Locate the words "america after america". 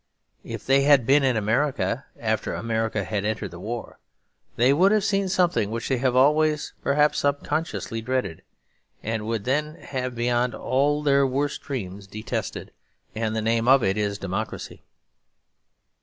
1.37-3.03